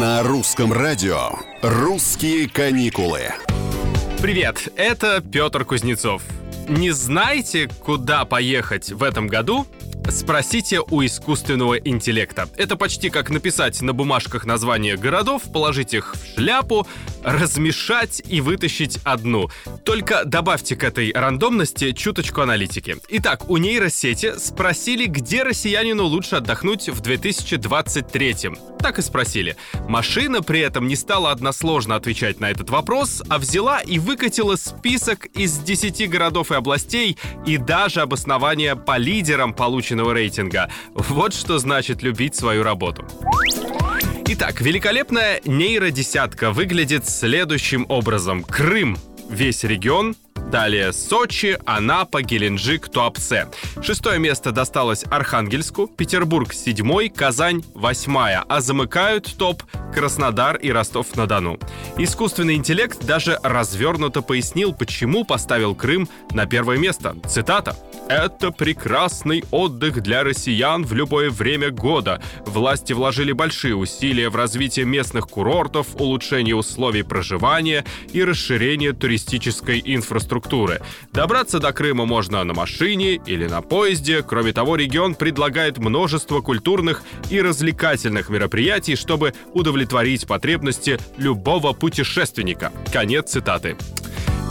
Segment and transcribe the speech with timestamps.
[0.00, 1.28] На русском радио
[1.60, 3.34] «Русские каникулы».
[4.22, 6.22] Привет, это Петр Кузнецов.
[6.68, 9.66] Не знаете, куда поехать в этом году?
[10.08, 12.48] Спросите у искусственного интеллекта.
[12.56, 16.86] Это почти как написать на бумажках названия городов, положить их в шляпу,
[17.22, 19.50] размешать и вытащить одну.
[19.84, 22.96] Только добавьте к этой рандомности чуточку аналитики.
[23.08, 29.56] Итак, у нейросети спросили, где россиянину лучше отдохнуть в 2023 так и спросили.
[29.88, 35.26] Машина при этом не стала односложно отвечать на этот вопрос, а взяла и выкатила список
[35.26, 39.52] из 10 городов и областей и даже обоснование по лидерам
[39.90, 40.70] полученного рейтинга.
[40.94, 43.04] Вот что значит любить свою работу.
[44.26, 48.44] Итак, великолепная нейродесятка выглядит следующим образом.
[48.44, 48.96] Крым
[49.28, 50.14] весь регион,
[50.50, 53.46] Далее Сочи, Анапа, Геленджик, Туапсе.
[53.82, 59.62] Шестое место досталось Архангельску, Петербург седьмой, Казань восьмая, а замыкают топ
[59.94, 61.58] Краснодар и Ростов-на-Дону.
[61.98, 67.16] Искусственный интеллект даже развернуто пояснил, почему поставил Крым на первое место.
[67.28, 67.76] Цитата.
[68.08, 72.20] Это прекрасный отдых для россиян в любое время года.
[72.44, 79.80] Власти вложили большие усилия в развитие местных курортов, улучшение условий проживания и расширение туристической
[80.40, 80.80] инфраструктуры.
[81.12, 84.22] Добраться до Крыма можно на машине или на поезде.
[84.22, 92.72] Кроме того, регион предлагает множество культурных и развлекательных мероприятий, чтобы удовлетворить потребности любого путешественника.
[92.92, 93.76] Конец цитаты.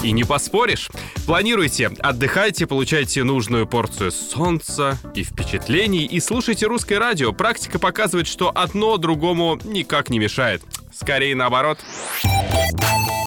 [0.04, 0.90] И не поспоришь.
[1.26, 7.34] Планируйте, отдыхайте, получайте нужную порцию солнца и впечатлений и слушайте русское радио.
[7.34, 10.62] Практика показывает, что одно другому никак не мешает.
[10.94, 11.80] Скорее наоборот.